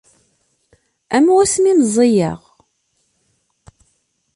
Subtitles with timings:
[1.15, 2.39] Am wasmi i meẓẓiyeɣ.